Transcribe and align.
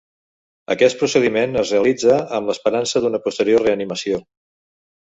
Aquest 0.75 0.97
procediment 1.01 1.53
es 1.63 1.75
realitza 1.77 2.17
amb 2.39 2.51
l'esperança 2.51 3.05
d'una 3.07 3.23
posterior 3.29 3.67
reanimació. 3.69 4.27